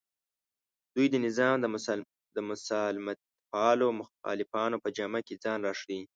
دوی 0.95 1.07
د 1.13 1.15
نظام 1.25 1.55
د 2.35 2.39
مسالمتپالو 2.51 3.87
مخالفانو 3.99 4.77
په 4.83 4.89
جامه 4.97 5.19
کې 5.27 5.35
ځان 5.43 5.59
راښیي 5.67 6.01